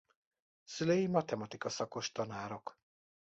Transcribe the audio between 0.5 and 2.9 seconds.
Szülei matematika szakos tanárok.